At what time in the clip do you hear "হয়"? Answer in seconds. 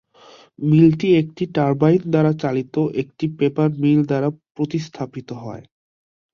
5.43-5.63